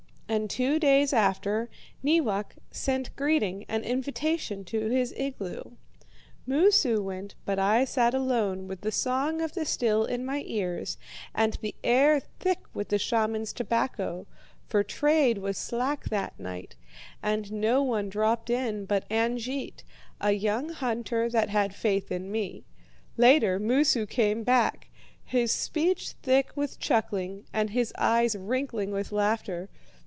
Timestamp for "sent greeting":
2.71-3.65